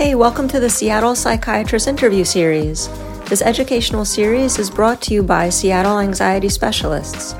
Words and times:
Hey, 0.00 0.14
welcome 0.14 0.48
to 0.48 0.58
the 0.58 0.70
Seattle 0.70 1.14
Psychiatrist 1.14 1.86
Interview 1.86 2.24
Series. 2.24 2.88
This 3.28 3.42
educational 3.42 4.06
series 4.06 4.58
is 4.58 4.70
brought 4.70 5.02
to 5.02 5.12
you 5.12 5.22
by 5.22 5.50
Seattle 5.50 5.98
Anxiety 5.98 6.48
Specialists. 6.48 7.34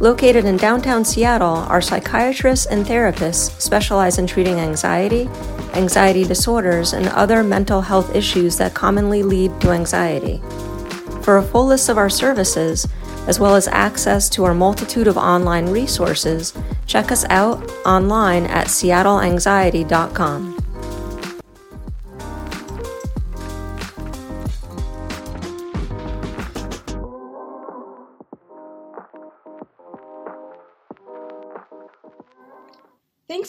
Located 0.00 0.46
in 0.46 0.56
downtown 0.56 1.04
Seattle, 1.04 1.56
our 1.68 1.82
psychiatrists 1.82 2.64
and 2.64 2.86
therapists 2.86 3.60
specialize 3.60 4.16
in 4.16 4.26
treating 4.26 4.54
anxiety, 4.54 5.28
anxiety 5.74 6.24
disorders, 6.24 6.94
and 6.94 7.08
other 7.08 7.42
mental 7.42 7.82
health 7.82 8.16
issues 8.16 8.56
that 8.56 8.72
commonly 8.72 9.22
lead 9.22 9.60
to 9.60 9.72
anxiety. 9.72 10.40
For 11.20 11.36
a 11.36 11.42
full 11.42 11.66
list 11.66 11.90
of 11.90 11.98
our 11.98 12.08
services, 12.08 12.88
as 13.26 13.38
well 13.38 13.54
as 13.54 13.68
access 13.68 14.30
to 14.30 14.44
our 14.44 14.54
multitude 14.54 15.06
of 15.06 15.18
online 15.18 15.66
resources, 15.66 16.54
check 16.86 17.12
us 17.12 17.26
out 17.28 17.62
online 17.84 18.46
at 18.46 18.68
seattleanxiety.com. 18.68 20.55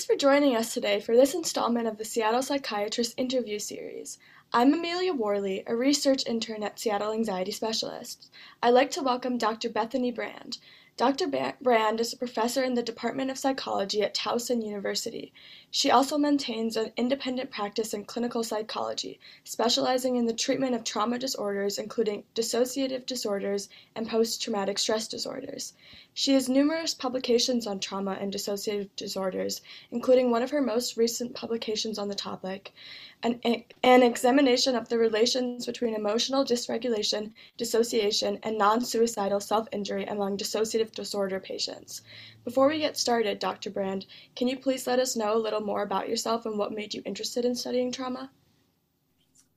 for 0.07 0.15
joining 0.15 0.55
us 0.55 0.73
today 0.73 1.01
for 1.01 1.17
this 1.17 1.33
installment 1.33 1.85
of 1.85 1.97
the 1.97 2.05
Seattle 2.05 2.41
Psychiatrist 2.41 3.13
Interview 3.17 3.59
Series. 3.59 4.17
I'm 4.53 4.73
Amelia 4.73 5.11
Worley, 5.11 5.65
a 5.67 5.75
research 5.75 6.25
intern 6.25 6.63
at 6.63 6.79
Seattle 6.79 7.11
Anxiety 7.11 7.51
Specialists. 7.51 8.29
I'd 8.63 8.69
like 8.69 8.89
to 8.91 9.01
welcome 9.01 9.37
Dr. 9.37 9.67
Bethany 9.67 10.13
Brand. 10.13 10.59
Dr. 10.95 11.27
Brand 11.61 11.99
is 11.99 12.13
a 12.13 12.17
professor 12.17 12.63
in 12.63 12.75
the 12.75 12.81
Department 12.81 13.29
of 13.31 13.37
Psychology 13.37 14.01
at 14.01 14.15
Towson 14.15 14.65
University. 14.65 15.33
She 15.69 15.91
also 15.91 16.17
maintains 16.17 16.77
an 16.77 16.93
independent 16.95 17.51
practice 17.51 17.93
in 17.93 18.05
clinical 18.05 18.41
psychology, 18.41 19.19
specializing 19.43 20.15
in 20.15 20.25
the 20.25 20.33
treatment 20.33 20.75
of 20.75 20.85
trauma 20.85 21.19
disorders, 21.19 21.77
including 21.77 22.23
dissociative 22.33 23.05
disorders 23.05 23.67
and 23.93 24.07
post 24.07 24.41
traumatic 24.41 24.79
stress 24.79 25.09
disorders. 25.09 25.73
She 26.13 26.33
has 26.33 26.47
numerous 26.47 26.93
publications 26.93 27.67
on 27.67 27.79
trauma 27.79 28.17
and 28.19 28.33
dissociative 28.33 28.89
disorders, 28.95 29.61
including 29.91 30.31
one 30.31 30.41
of 30.41 30.51
her 30.51 30.61
most 30.61 30.95
recent 30.95 31.35
publications 31.35 31.99
on 31.99 32.07
the 32.07 32.15
topic, 32.15 32.73
an, 33.21 33.39
an 33.83 34.03
examination 34.03 34.75
of 34.75 34.89
the 34.89 34.97
relations 34.97 35.65
between 35.65 35.93
emotional 35.93 36.45
dysregulation, 36.45 37.33
dissociation, 37.57 38.39
and 38.41 38.57
non 38.57 38.85
suicidal 38.85 39.39
self 39.39 39.67
injury 39.71 40.05
among 40.05 40.37
dissociative 40.37 40.91
disorder 40.91 41.39
patients. 41.39 42.01
Before 42.43 42.67
we 42.67 42.79
get 42.79 42.97
started, 42.97 43.39
Dr. 43.39 43.69
Brand, 43.69 44.05
can 44.35 44.47
you 44.47 44.57
please 44.57 44.87
let 44.87 44.99
us 44.99 45.15
know 45.15 45.35
a 45.35 45.37
little 45.37 45.56
more 45.65 45.83
about 45.83 46.09
yourself 46.09 46.45
and 46.45 46.57
what 46.57 46.71
made 46.71 46.93
you 46.93 47.01
interested 47.05 47.45
in 47.45 47.55
studying 47.55 47.91
trauma? 47.91 48.31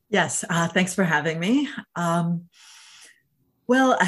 Yes, 0.08 0.44
uh, 0.48 0.68
thanks 0.68 0.94
for 0.94 1.04
having 1.04 1.38
me. 1.38 1.68
Um, 1.94 2.48
well, 3.66 3.98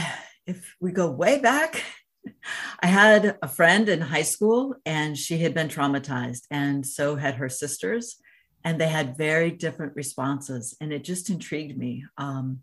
if 0.47 0.75
we 0.81 0.91
go 0.91 1.11
way 1.11 1.39
back, 1.39 1.85
I 2.81 2.87
had 2.87 3.39
a 3.43 3.49
friend 3.49 3.89
in 3.89 4.01
high 4.01 4.23
school 4.23 4.75
and 4.85 5.17
she 5.17 5.39
had 5.39 5.55
been 5.55 5.69
traumatized, 5.69 6.43
and 6.51 6.85
so 6.85 7.17
had 7.17 7.37
her 7.37 7.49
sisters 7.49 8.17
and 8.65 8.81
they 8.81 8.89
had 8.89 9.17
very 9.17 9.51
different 9.51 9.95
responses 9.95 10.77
and 10.81 10.93
it 10.93 11.05
just 11.05 11.31
intrigued 11.31 11.77
me 11.77 12.05
um, 12.19 12.61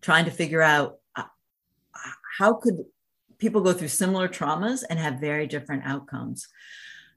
trying 0.00 0.24
to 0.24 0.30
figure 0.30 0.62
out 0.62 0.96
uh, 1.16 1.24
how 2.38 2.54
could 2.54 2.84
people 3.38 3.60
go 3.60 3.72
through 3.72 3.88
similar 3.88 4.28
traumas 4.28 4.84
and 4.88 4.98
have 4.98 5.20
very 5.20 5.46
different 5.46 5.82
outcomes 5.84 6.48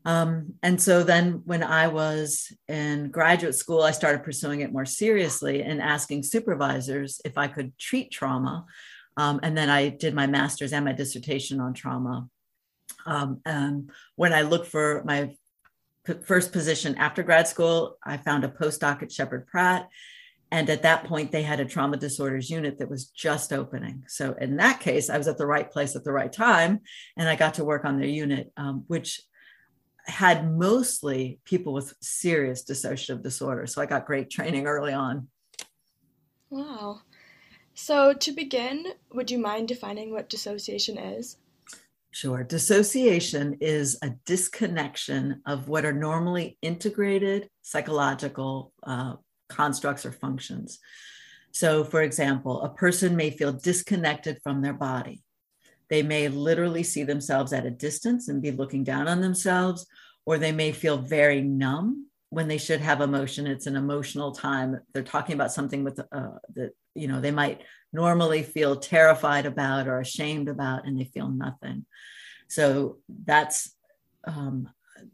um, 0.07 0.55
and 0.63 0.81
so 0.81 1.03
then 1.03 1.41
when 1.45 1.61
i 1.61 1.87
was 1.87 2.51
in 2.67 3.11
graduate 3.11 3.55
school 3.55 3.83
i 3.83 3.91
started 3.91 4.23
pursuing 4.23 4.61
it 4.61 4.73
more 4.73 4.85
seriously 4.85 5.61
and 5.61 5.81
asking 5.81 6.23
supervisors 6.23 7.21
if 7.23 7.37
i 7.37 7.47
could 7.47 7.77
treat 7.77 8.11
trauma 8.11 8.65
um, 9.17 9.39
and 9.43 9.55
then 9.55 9.69
i 9.69 9.89
did 9.89 10.15
my 10.15 10.25
master's 10.25 10.73
and 10.73 10.85
my 10.85 10.93
dissertation 10.93 11.59
on 11.59 11.73
trauma 11.73 12.27
um, 13.05 13.39
and 13.45 13.91
when 14.15 14.33
i 14.33 14.41
looked 14.41 14.67
for 14.67 15.03
my 15.05 15.29
first 16.23 16.51
position 16.51 16.95
after 16.95 17.23
grad 17.23 17.47
school, 17.47 17.97
I 18.03 18.17
found 18.17 18.43
a 18.43 18.49
postdoc 18.49 19.03
at 19.03 19.11
Sheppard 19.11 19.47
Pratt. 19.47 19.89
And 20.49 20.69
at 20.69 20.83
that 20.83 21.03
point, 21.03 21.33
they 21.33 21.43
had 21.43 21.59
a 21.59 21.65
trauma 21.65 21.97
disorders 21.97 22.49
unit 22.49 22.79
that 22.79 22.89
was 22.89 23.07
just 23.07 23.51
opening. 23.51 24.03
So, 24.07 24.33
in 24.39 24.55
that 24.57 24.79
case, 24.79 25.09
I 25.09 25.17
was 25.17 25.27
at 25.27 25.37
the 25.37 25.45
right 25.45 25.69
place 25.69 25.93
at 25.97 26.05
the 26.05 26.13
right 26.13 26.31
time. 26.31 26.79
And 27.17 27.27
I 27.27 27.35
got 27.35 27.55
to 27.55 27.65
work 27.65 27.83
on 27.83 27.99
their 27.99 28.07
unit, 28.07 28.53
um, 28.55 28.85
which 28.87 29.19
had 30.07 30.49
mostly 30.51 31.39
people 31.45 31.73
with 31.73 31.93
serious 32.01 32.63
dissociative 32.63 33.23
disorder. 33.23 33.67
So, 33.67 33.81
I 33.81 33.85
got 33.85 34.05
great 34.05 34.29
training 34.29 34.67
early 34.67 34.93
on. 34.93 35.27
Wow. 36.49 37.01
So, 37.73 38.13
to 38.13 38.31
begin, 38.31 38.85
would 39.13 39.29
you 39.29 39.37
mind 39.37 39.67
defining 39.67 40.11
what 40.11 40.29
dissociation 40.29 40.97
is? 40.97 41.37
Sure. 42.11 42.43
Dissociation 42.43 43.57
is 43.61 43.99
a 44.01 44.09
disconnection 44.25 45.41
of 45.45 45.67
what 45.67 45.85
are 45.85 45.93
normally 45.93 46.57
integrated 46.63 47.49
psychological 47.61 48.73
uh, 48.81 49.15
constructs 49.49 50.05
or 50.05 50.11
functions. 50.11 50.79
So, 51.51 51.83
for 51.83 52.01
example, 52.01 52.61
a 52.63 52.69
person 52.69 53.15
may 53.15 53.29
feel 53.29 53.53
disconnected 53.53 54.39
from 54.41 54.61
their 54.61 54.73
body. 54.73 55.23
They 55.89 56.03
may 56.03 56.27
literally 56.27 56.83
see 56.83 57.03
themselves 57.03 57.53
at 57.53 57.65
a 57.65 57.71
distance 57.71 58.27
and 58.27 58.41
be 58.41 58.51
looking 58.51 58.83
down 58.83 59.07
on 59.07 59.21
themselves, 59.21 59.85
or 60.25 60.37
they 60.37 60.51
may 60.51 60.71
feel 60.71 60.97
very 60.97 61.41
numb 61.41 62.07
when 62.29 62.47
they 62.47 62.57
should 62.57 62.81
have 62.81 63.01
emotion. 63.01 63.47
It's 63.47 63.67
an 63.67 63.75
emotional 63.75 64.31
time. 64.31 64.79
They're 64.93 65.03
talking 65.03 65.35
about 65.35 65.53
something 65.53 65.83
with 65.83 65.99
uh, 65.99 66.37
that 66.55 66.71
you 66.93 67.07
know 67.07 67.21
they 67.21 67.31
might 67.31 67.61
normally 67.93 68.43
feel 68.43 68.75
terrified 68.75 69.45
about 69.45 69.87
or 69.87 69.99
ashamed 69.99 70.49
about, 70.49 70.85
and 70.85 70.99
they 70.99 71.05
feel 71.05 71.29
nothing. 71.29 71.85
So 72.49 72.97
that's 73.25 73.73
um, 74.25 74.69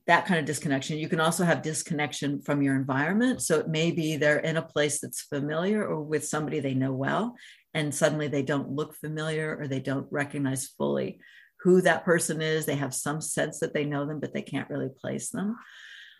that 0.07 0.25
kind 0.25 0.39
of 0.39 0.45
disconnection. 0.45 0.97
You 0.97 1.07
can 1.07 1.19
also 1.19 1.43
have 1.43 1.61
disconnection 1.61 2.41
from 2.41 2.61
your 2.61 2.75
environment. 2.75 3.41
So 3.41 3.59
it 3.59 3.67
may 3.67 3.91
be 3.91 4.17
they're 4.17 4.39
in 4.39 4.57
a 4.57 4.61
place 4.61 4.99
that's 4.99 5.21
familiar 5.21 5.85
or 5.85 6.01
with 6.01 6.27
somebody 6.27 6.59
they 6.59 6.73
know 6.73 6.93
well, 6.93 7.35
and 7.73 7.93
suddenly 7.93 8.27
they 8.27 8.43
don't 8.43 8.71
look 8.71 8.95
familiar 8.95 9.57
or 9.59 9.67
they 9.67 9.79
don't 9.79 10.07
recognize 10.11 10.67
fully 10.67 11.19
who 11.61 11.81
that 11.81 12.05
person 12.05 12.41
is. 12.41 12.65
They 12.65 12.75
have 12.75 12.93
some 12.93 13.21
sense 13.21 13.59
that 13.59 13.73
they 13.73 13.85
know 13.85 14.05
them, 14.05 14.19
but 14.19 14.33
they 14.33 14.41
can't 14.41 14.69
really 14.69 14.89
place 14.89 15.29
them. 15.29 15.57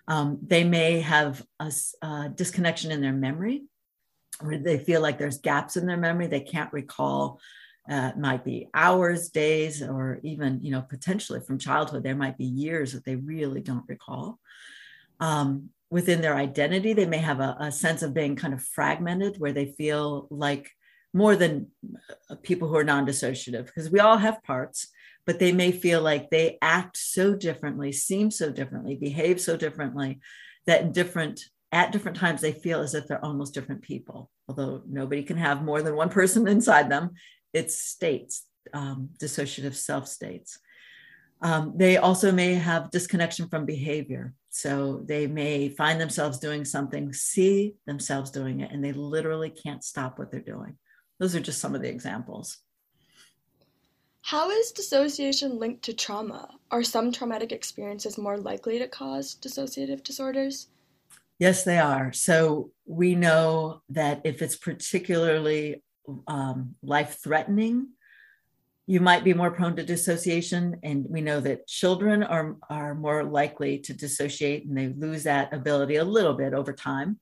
Um, 0.08 0.40
they 0.46 0.64
may 0.64 1.02
have 1.02 1.44
a, 1.59 1.72
a 2.02 2.31
disconnection 2.34 2.91
in 2.91 3.02
their 3.02 3.14
memory, 3.14 3.64
where 4.41 4.58
they 4.58 4.80
feel 4.80 5.02
like 5.02 5.18
there's 5.18 5.38
gaps 5.38 5.78
in 5.78 5.86
their 5.86 5.97
memory. 5.97 6.28
They 6.28 6.41
can't 6.41 6.74
recall 6.74 7.40
uh, 7.90 8.12
might 8.18 8.46
be 8.46 8.70
hours, 8.74 9.30
days, 9.30 9.81
or 9.81 10.20
even, 10.24 10.59
you 10.64 10.72
know, 10.72 10.81
potentially 10.81 11.41
from 11.41 11.59
childhood, 11.59 12.03
there 12.03 12.16
might 12.16 12.38
be 12.38 12.46
years 12.46 12.94
that 12.94 13.03
they 13.03 13.16
really 13.16 13.62
don't 13.62 13.84
recall. 13.88 14.40
Um, 15.20 15.70
within 15.90 16.22
their 16.22 16.35
identity, 16.35 16.94
they 16.94 17.06
may 17.06 17.18
have 17.18 17.40
a, 17.40 17.58
a, 17.59 17.72
sense 17.72 18.02
of 18.02 18.14
being 18.14 18.35
kind 18.35 18.53
of 18.53 18.64
fragmented 18.64 19.38
where 19.38 19.52
they 19.52 19.74
feel 19.78 20.28
like 20.31 20.72
more 21.13 21.35
than 21.35 21.68
uh, 22.29 22.35
people 22.44 22.68
who 22.68 22.75
are 22.75 22.84
non 22.84 23.06
dissociative, 23.06 23.66
because 23.66 23.90
we 23.90 24.00
all 24.00 24.18
have 24.18 24.44
parts, 24.44 24.88
but 25.25 25.40
they 25.40 25.51
may 25.51 25.72
feel 25.72 26.01
like 26.01 26.29
they 26.29 26.57
act 26.62 26.97
so 26.97 27.35
differently, 27.35 27.91
seem 27.91 28.31
so 28.31 28.51
differently, 28.51 28.96
behave 28.96 29.40
so 29.40 29.56
differently 29.57 30.19
that 30.66 30.94
different 30.94 31.46
at 31.72 31.91
different 31.91 32.18
times 32.18 32.40
they 32.41 32.52
feel 32.52 32.81
as 32.81 32.94
if 32.94 33.07
they're 33.07 33.25
almost 33.25 33.56
different 33.56 33.81
people 33.81 34.29
although 34.47 34.84
nobody 34.88 35.23
can 35.23 35.38
have 35.38 35.63
more 35.63 35.81
than 35.81 35.96
one 35.96 36.09
person 36.09 36.47
inside 36.57 36.88
them 36.88 37.09
it's 37.53 37.78
states, 37.78 38.46
um, 38.73 39.09
dissociative 39.17 39.76
self 39.76 40.08
states. 40.08 40.59
Um, 41.41 41.73
they 41.76 41.97
also 41.97 42.32
may 42.32 42.55
have 42.55 42.90
disconnection 42.90 43.47
from 43.47 43.66
behavior. 43.66 44.34
So 44.49 45.03
they 45.05 45.28
may 45.28 45.70
find 45.70 45.99
themselves 45.99 46.40
doing 46.40 46.64
something, 46.64 47.11
see 47.11 47.76
themselves 47.85 48.32
doing 48.32 48.61
it, 48.61 48.72
and 48.72 48.84
they 48.84 48.93
literally 48.93 49.49
can't 49.49 49.84
stop 49.84 50.17
what 50.17 50.32
they're 50.32 50.40
doing. 50.40 50.78
Those 51.20 51.36
are 51.36 51.40
just 51.40 51.60
some 51.60 51.76
of 51.76 51.82
the 51.82 51.90
examples. 51.90 52.58
How 54.22 54.50
is 54.50 54.72
dissociation 54.72 55.60
linked 55.60 55.84
to 55.84 55.94
trauma? 55.94 56.50
Are 56.72 56.84
some 56.84 57.12
traumatic 57.12 57.52
experiences 57.52 58.18
more 58.18 58.38
likely 58.38 58.80
to 58.80 58.88
cause 58.88 59.36
dissociative 59.36 60.04
disorders? 60.04 60.70
Yes, 61.40 61.64
they 61.64 61.78
are. 61.78 62.14
So 62.14 62.72
we 62.86 63.16
know 63.16 63.82
that 63.90 64.22
if 64.24 64.42
it's 64.42 64.56
particularly 64.56 65.84
um, 66.28 66.76
life 66.82 67.20
threatening, 67.22 67.90
you 68.86 69.00
might 69.00 69.24
be 69.24 69.34
more 69.34 69.52
prone 69.52 69.76
to 69.76 69.84
dissociation. 69.84 70.78
And 70.84 71.06
we 71.10 71.20
know 71.22 71.40
that 71.42 71.68
children 71.68 72.24
are, 72.24 72.56
are 72.70 72.96
more 72.96 73.24
likely 73.24 73.80
to 73.80 73.94
dissociate 73.94 74.66
and 74.66 74.78
they 74.78 74.88
lose 74.88 75.24
that 75.24 75.54
ability 75.54 75.98
a 75.98 76.04
little 76.06 76.34
bit 76.34 76.54
over 76.54 76.72
time. 76.72 77.20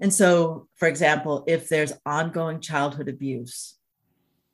And 0.00 0.12
so, 0.12 0.68
for 0.76 0.88
example, 0.88 1.44
if 1.46 1.68
there's 1.68 1.92
ongoing 2.04 2.60
childhood 2.60 3.08
abuse, 3.08 3.76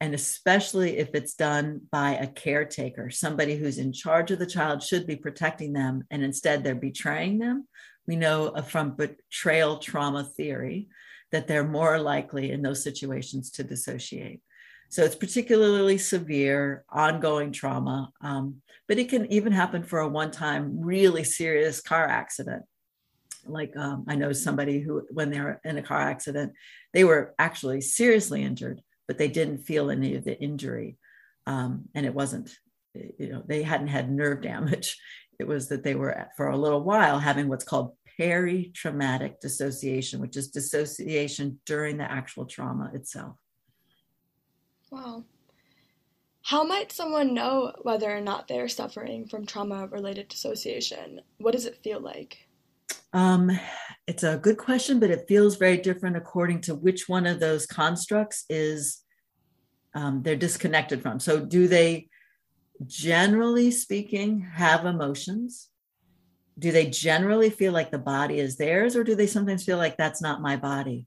and 0.01 0.15
especially 0.15 0.99
if 0.99 1.15
it's 1.15 1.35
done 1.35 1.81
by 1.91 2.11
a 2.13 2.27
caretaker, 2.27 3.11
somebody 3.11 3.57
who's 3.57 3.79
in 3.79 3.93
charge 3.93 4.31
of 4.31 4.39
the 4.39 4.47
child 4.47 4.83
should 4.83 5.07
be 5.07 5.17
protecting 5.17 5.73
them, 5.73 6.05
and 6.11 6.23
instead 6.23 6.63
they're 6.63 6.75
betraying 6.75 7.39
them. 7.39 7.67
We 8.07 8.17
know 8.17 8.55
from 8.69 8.97
betrayal 8.97 9.79
trauma 9.79 10.25
theory 10.25 10.89
that 11.33 11.47
they're 11.47 11.67
more 11.67 11.99
likely 11.99 12.53
in 12.53 12.63
those 12.63 12.83
situations 12.83 13.51
to 13.53 13.65
dissociate. 13.65 14.41
So 14.89 15.03
it's 15.03 15.17
particularly 15.17 15.99
severe, 15.99 16.85
ongoing 16.89 17.53
trauma, 17.53 18.11
um, 18.23 18.63
but 18.87 18.99
it 18.99 19.11
can 19.11 19.31
even 19.31 19.53
happen 19.53 19.83
for 19.83 19.99
a 19.99 20.09
one 20.09 20.31
time, 20.31 20.81
really 20.81 21.25
serious 21.25 21.83
car 21.83 22.07
accident. 22.07 22.63
Like 23.47 23.77
um, 23.77 24.05
I 24.09 24.17
know 24.17 24.33
somebody 24.33 24.81
who, 24.81 25.07
when 25.11 25.31
they 25.31 25.41
were 25.41 25.61
in 25.65 25.79
a 25.79 25.83
car 25.83 26.01
accident, 26.01 26.53
they 26.93 27.05
were 27.05 27.35
actually 27.39 27.81
seriously 27.81 28.43
injured, 28.43 28.83
but 29.07 29.19
they 29.19 29.29
didn't 29.29 29.59
feel 29.59 29.91
any 29.91 30.15
of 30.15 30.25
the 30.25 30.39
injury. 30.39 30.97
Um, 31.47 31.85
and 31.95 32.05
it 32.05 32.15
wasn't, 32.15 32.51
you 32.95 33.31
know, 33.31 33.43
they 33.47 33.63
hadn't 33.63 33.89
had 33.89 34.11
nerve 34.11 34.43
damage. 34.43 34.99
It 35.39 35.47
was 35.47 35.69
that 35.69 35.85
they 35.85 35.95
were, 35.95 36.27
for 36.37 36.49
a 36.49 36.57
little 36.57 36.83
while, 36.83 37.19
having 37.19 37.49
what's 37.49 37.65
called 37.65 37.93
peri-traumatic 38.19 39.41
dissociation, 39.41 40.21
which 40.21 40.37
is 40.37 40.49
dissociation 40.49 41.61
during 41.65 41.97
the 41.97 42.11
actual 42.11 42.45
trauma 42.45 42.91
itself. 42.93 43.37
Wow. 44.91 45.25
How 46.43 46.65
might 46.65 46.93
someone 46.93 47.35
know 47.35 47.73
whether 47.83 48.11
or 48.11 48.21
not 48.21 48.49
they 48.49 48.59
are 48.59 48.69
suffering 48.69 49.27
from 49.27 49.45
trauma 49.45 49.87
related 49.87 50.29
dissociation? 50.29 51.21
What 51.37 51.53
does 51.53 51.67
it 51.67 51.83
feel 51.85 52.01
like? 52.01 52.48
Um, 53.13 53.59
it's 54.07 54.23
a 54.23 54.39
good 54.39 54.59
question, 54.59 55.01
but 55.01 55.11
it 55.11 55.27
feels 55.29 55.57
very 55.57 55.77
different 55.79 56.17
according 56.17 56.63
to 56.63 56.75
which 56.75 57.09
one 57.09 57.27
of 57.27 57.41
those 57.41 57.67
constructs 57.67 58.45
is 58.49 59.03
um, 59.95 60.23
they're 60.23 60.37
disconnected 60.37 61.03
from. 61.03 61.21
So, 61.21 61.41
do 61.41 61.69
they, 61.69 62.09
generally 62.87 63.71
speaking, 63.71 64.41
have 64.41 64.87
emotions? 64.87 65.69
Do 66.59 66.73
they 66.73 66.87
generally 66.87 67.51
feel 67.51 67.73
like 67.73 67.91
the 67.91 67.99
body 67.99 68.41
is 68.41 68.57
theirs, 68.57 68.97
or 68.97 69.05
do 69.05 69.15
they 69.15 69.27
sometimes 69.27 69.65
feel 69.65 69.79
like 69.79 69.97
that's 69.97 70.23
not 70.23 70.43
my 70.43 70.57
body? 70.57 71.07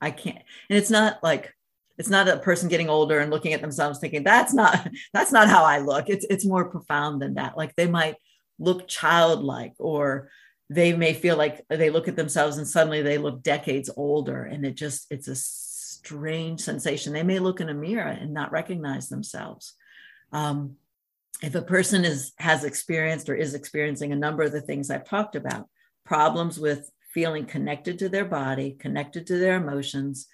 I 0.00 0.10
can't. 0.10 0.42
And 0.70 0.78
it's 0.78 0.90
not 0.90 1.22
like 1.22 1.52
it's 1.98 2.10
not 2.10 2.28
a 2.28 2.38
person 2.38 2.68
getting 2.68 2.90
older 2.90 3.20
and 3.20 3.30
looking 3.30 3.54
at 3.54 3.62
themselves 3.62 3.98
thinking 3.98 4.22
that's 4.22 4.52
not 4.52 4.88
that's 5.12 5.32
not 5.32 5.48
how 5.48 5.64
I 5.64 5.78
look. 5.78 6.08
It's 6.08 6.26
it's 6.28 6.44
more 6.44 6.70
profound 6.70 7.22
than 7.22 7.34
that. 7.34 7.56
Like 7.56 7.74
they 7.76 7.86
might 7.86 8.16
look 8.58 8.88
childlike 8.88 9.74
or 9.78 10.30
they 10.68 10.92
may 10.94 11.14
feel 11.14 11.36
like 11.36 11.64
they 11.68 11.90
look 11.90 12.08
at 12.08 12.16
themselves 12.16 12.56
and 12.58 12.66
suddenly 12.66 13.02
they 13.02 13.18
look 13.18 13.42
decades 13.42 13.90
older 13.96 14.42
and 14.42 14.66
it 14.66 14.74
just 14.74 15.06
it's 15.10 15.28
a 15.28 15.36
strange 15.36 16.60
sensation. 16.60 17.12
They 17.12 17.22
may 17.22 17.38
look 17.38 17.60
in 17.60 17.68
a 17.68 17.74
mirror 17.74 18.08
and 18.08 18.34
not 18.34 18.52
recognize 18.52 19.08
themselves. 19.08 19.74
Um, 20.32 20.76
if 21.42 21.54
a 21.54 21.62
person 21.62 22.04
is 22.04 22.32
has 22.38 22.64
experienced 22.64 23.28
or 23.28 23.34
is 23.34 23.54
experiencing 23.54 24.12
a 24.12 24.16
number 24.16 24.42
of 24.42 24.52
the 24.52 24.60
things 24.60 24.90
i've 24.90 25.08
talked 25.08 25.36
about 25.36 25.68
problems 26.04 26.58
with 26.58 26.90
feeling 27.12 27.44
connected 27.44 27.98
to 27.98 28.08
their 28.08 28.24
body 28.24 28.76
connected 28.78 29.26
to 29.26 29.38
their 29.38 29.56
emotions 29.56 30.26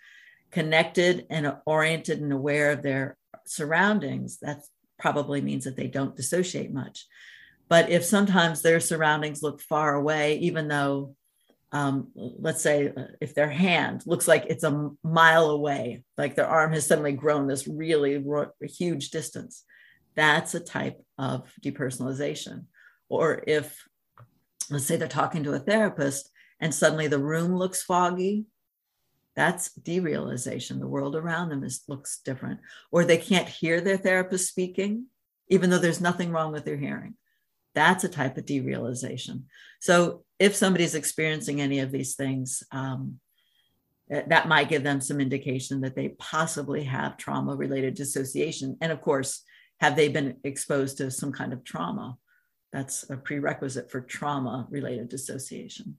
connected 0.51 1.27
and 1.31 1.55
oriented 1.67 2.21
and 2.21 2.33
aware 2.33 2.71
of 2.71 2.83
their 2.83 3.17
surroundings 3.47 4.39
that 4.41 4.63
probably 4.99 5.41
means 5.41 5.65
that 5.65 5.77
they 5.77 5.89
don't 5.89 6.17
dissociate 6.17 6.73
much 6.73 7.07
but 7.73 7.89
if 7.89 8.05
sometimes 8.05 8.61
their 8.61 8.81
surroundings 8.81 9.43
look 9.43 9.59
far 9.63 9.95
away, 9.95 10.37
even 10.41 10.69
though, 10.69 11.17
um, 11.73 12.09
let's 12.15 12.61
say, 12.61 12.93
if 13.19 13.35
their 13.35 13.49
hand 13.49 14.03
looks 14.05 14.29
like 14.29 14.45
it's 14.51 14.63
a 14.63 14.91
mile 15.03 15.49
away, 15.49 16.05
like 16.19 16.37
their 16.37 16.47
arm 16.47 16.75
has 16.75 16.87
suddenly 16.87 17.13
grown 17.13 17.47
this 17.47 17.67
really 17.67 18.19
ro- 18.19 18.53
huge 18.61 19.09
distance, 19.09 19.65
that's 20.15 20.55
a 20.55 20.61
type 20.61 21.01
of 21.17 21.51
depersonalization. 21.65 22.67
Or 23.09 23.43
if, 23.47 23.83
let's 24.69 24.85
say, 24.85 24.99
they're 24.99 25.09
talking 25.09 25.45
to 25.45 25.55
a 25.55 25.59
therapist 25.59 26.29
and 26.61 26.75
suddenly 26.75 27.07
the 27.07 27.19
room 27.19 27.57
looks 27.57 27.83
foggy, 27.83 28.45
that's 29.35 29.71
derealization. 29.81 30.79
The 30.79 30.87
world 30.87 31.17
around 31.17 31.49
them 31.49 31.65
is, 31.65 31.85
looks 31.89 32.21
different. 32.23 32.61
Or 32.91 33.07
they 33.07 33.17
can't 33.17 33.49
hear 33.49 33.81
their 33.81 33.97
therapist 33.97 34.47
speaking, 34.47 35.07
even 35.49 35.71
though 35.71 35.79
there's 35.79 36.03
nothing 36.03 36.33
wrong 36.33 36.53
with 36.53 36.67
their 36.67 36.77
hearing. 36.77 37.15
That's 37.75 38.05
a 38.05 38.09
type 38.09 38.37
of 38.37 38.45
derealization. 38.45 39.45
So 39.81 40.25
if 40.39 40.55
somebody's 40.55 40.95
experiencing 40.95 41.61
any 41.61 41.79
of 41.81 41.91
these 41.91 42.15
things, 42.15 42.63
um, 42.71 43.19
that 44.09 44.49
might 44.49 44.69
give 44.69 44.83
them 44.83 45.01
some 45.01 45.21
indication 45.21 45.81
that 45.81 45.97
they 45.97 46.11
possibly 46.19 46.85
have 46.85 47.17
trauma 47.17 47.57
related 47.57 47.95
dissociation. 47.95 48.77
And 48.81 48.93
of 48.93 49.01
course, 49.01 49.43
have 49.81 49.97
they 49.97 50.09
been 50.09 50.37
exposed 50.45 50.99
to 50.99 51.11
some 51.11 51.33
kind 51.33 51.53
of 51.53 51.65
trauma? 51.65 52.19
That's 52.73 53.09
a 53.11 53.17
prerequisite 53.17 53.91
for 53.91 54.01
trauma 54.01 54.67
related 54.71 55.09
dissociation. 55.09 55.97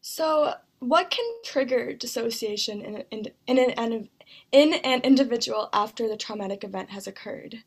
So, 0.00 0.54
what 0.78 1.10
can 1.10 1.24
trigger 1.44 1.92
dissociation 1.92 2.80
in, 2.80 3.04
in, 3.10 3.26
in, 3.46 3.58
an, 3.58 4.08
in 4.52 4.74
an 4.74 5.00
individual 5.02 5.68
after 5.72 6.08
the 6.08 6.16
traumatic 6.16 6.64
event 6.64 6.90
has 6.90 7.06
occurred? 7.06 7.62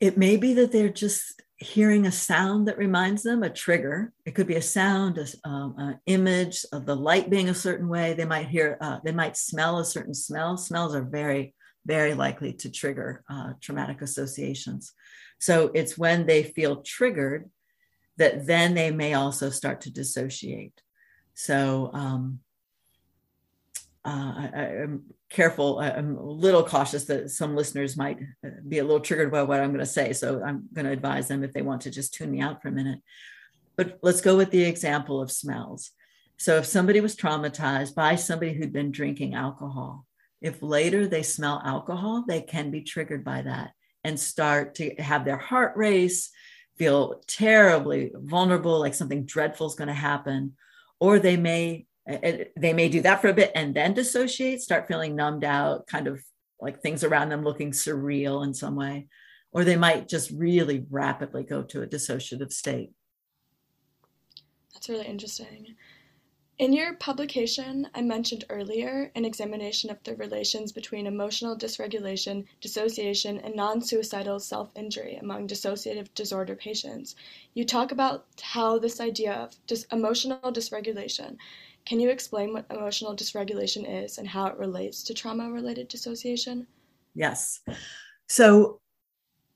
It 0.00 0.16
may 0.16 0.36
be 0.36 0.54
that 0.54 0.72
they're 0.72 0.88
just 0.88 1.42
hearing 1.56 2.06
a 2.06 2.12
sound 2.12 2.68
that 2.68 2.78
reminds 2.78 3.24
them 3.24 3.42
a 3.42 3.50
trigger. 3.50 4.12
It 4.24 4.34
could 4.34 4.46
be 4.46 4.54
a 4.54 4.62
sound 4.62 5.18
um, 5.44 5.74
an 5.76 6.00
image 6.06 6.64
of 6.72 6.86
the 6.86 6.94
light 6.94 7.30
being 7.30 7.48
a 7.48 7.54
certain 7.54 7.88
way. 7.88 8.14
They 8.14 8.24
might 8.24 8.48
hear 8.48 8.78
uh, 8.80 8.98
they 9.04 9.12
might 9.12 9.36
smell 9.36 9.78
a 9.78 9.84
certain 9.84 10.14
smell. 10.14 10.56
Smells 10.56 10.94
are 10.94 11.02
very 11.02 11.54
very 11.84 12.14
likely 12.14 12.52
to 12.52 12.70
trigger 12.70 13.24
uh, 13.30 13.54
traumatic 13.60 14.02
associations. 14.02 14.92
So 15.40 15.70
it's 15.74 15.96
when 15.96 16.26
they 16.26 16.42
feel 16.42 16.82
triggered 16.82 17.50
that 18.18 18.46
then 18.46 18.74
they 18.74 18.90
may 18.90 19.14
also 19.14 19.48
start 19.48 19.80
to 19.82 19.92
dissociate. 19.92 20.80
So 21.34 21.90
um, 21.94 22.40
uh, 24.04 24.48
I, 24.54 24.66
am 24.82 25.04
careful. 25.30 25.78
I'm 25.78 26.16
a 26.16 26.22
little 26.22 26.64
cautious 26.64 27.04
that 27.06 27.30
some 27.30 27.56
listeners 27.56 27.96
might 27.96 28.18
be 28.68 28.78
a 28.78 28.84
little 28.84 29.00
triggered 29.00 29.30
by 29.30 29.42
what 29.42 29.60
I'm 29.60 29.70
going 29.70 29.78
to 29.80 29.86
say. 29.86 30.12
So 30.12 30.42
I'm 30.42 30.68
going 30.72 30.86
to 30.86 30.92
advise 30.92 31.28
them 31.28 31.44
if 31.44 31.52
they 31.52 31.62
want 31.62 31.82
to 31.82 31.90
just 31.90 32.14
tune 32.14 32.30
me 32.30 32.40
out 32.40 32.62
for 32.62 32.68
a 32.68 32.72
minute. 32.72 33.00
But 33.76 33.98
let's 34.02 34.20
go 34.20 34.36
with 34.36 34.50
the 34.50 34.64
example 34.64 35.20
of 35.20 35.30
smells. 35.30 35.92
So 36.36 36.56
if 36.56 36.66
somebody 36.66 37.00
was 37.00 37.16
traumatized 37.16 37.94
by 37.94 38.16
somebody 38.16 38.52
who'd 38.52 38.72
been 38.72 38.92
drinking 38.92 39.34
alcohol, 39.34 40.06
if 40.40 40.62
later 40.62 41.06
they 41.06 41.22
smell 41.22 41.60
alcohol, 41.64 42.24
they 42.26 42.40
can 42.40 42.70
be 42.70 42.82
triggered 42.82 43.24
by 43.24 43.42
that 43.42 43.72
and 44.04 44.18
start 44.18 44.76
to 44.76 44.94
have 44.96 45.24
their 45.24 45.36
heart 45.36 45.76
race, 45.76 46.30
feel 46.76 47.20
terribly 47.26 48.12
vulnerable, 48.14 48.78
like 48.78 48.94
something 48.94 49.24
dreadful 49.24 49.66
is 49.66 49.74
going 49.74 49.88
to 49.88 49.94
happen. 49.94 50.54
Or 51.00 51.18
they 51.18 51.36
may 51.36 51.86
eh, 52.06 52.18
eh, 52.22 52.44
they 52.56 52.72
may 52.72 52.88
do 52.88 53.00
that 53.02 53.20
for 53.20 53.28
a 53.28 53.34
bit 53.34 53.50
and 53.54 53.74
then 53.74 53.94
dissociate, 53.94 54.60
start 54.60 54.86
feeling 54.86 55.16
numbed 55.16 55.44
out, 55.44 55.86
kind 55.88 56.06
of 56.06 56.22
like 56.60 56.80
things 56.80 57.04
around 57.04 57.28
them 57.28 57.44
looking 57.44 57.72
surreal 57.72 58.44
in 58.44 58.54
some 58.54 58.76
way. 58.76 59.08
Or 59.52 59.64
they 59.64 59.76
might 59.76 60.08
just 60.08 60.30
really 60.30 60.86
rapidly 60.90 61.42
go 61.42 61.62
to 61.62 61.82
a 61.82 61.86
dissociative 61.86 62.52
state. 62.52 62.92
That's 64.74 64.88
really 64.88 65.06
interesting. 65.06 65.74
In 66.58 66.72
your 66.72 66.94
publication, 66.94 67.86
I 67.94 68.02
mentioned 68.02 68.44
earlier 68.50 69.12
an 69.14 69.24
examination 69.24 69.90
of 69.90 70.02
the 70.02 70.16
relations 70.16 70.72
between 70.72 71.06
emotional 71.06 71.56
dysregulation, 71.56 72.46
dissociation, 72.60 73.38
and 73.38 73.54
non 73.54 73.80
suicidal 73.80 74.40
self 74.40 74.72
injury 74.74 75.14
among 75.16 75.46
dissociative 75.46 76.12
disorder 76.14 76.56
patients. 76.56 77.14
You 77.54 77.64
talk 77.64 77.92
about 77.92 78.26
how 78.42 78.76
this 78.80 79.00
idea 79.00 79.34
of 79.34 79.54
dis- 79.68 79.86
emotional 79.92 80.52
dysregulation 80.52 81.36
can 81.88 82.00
you 82.00 82.10
explain 82.10 82.52
what 82.52 82.66
emotional 82.68 83.16
dysregulation 83.16 84.04
is 84.04 84.18
and 84.18 84.28
how 84.28 84.46
it 84.46 84.58
relates 84.58 85.02
to 85.04 85.14
trauma 85.14 85.50
related 85.50 85.88
dissociation? 85.88 86.66
Yes. 87.14 87.60
So, 88.28 88.80